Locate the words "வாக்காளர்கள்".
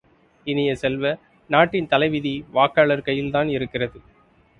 2.53-3.07